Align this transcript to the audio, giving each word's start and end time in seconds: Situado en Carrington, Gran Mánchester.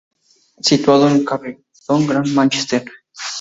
Situado 0.59 1.07
en 1.07 1.23
Carrington, 1.23 2.07
Gran 2.07 2.33
Mánchester. 2.33 2.85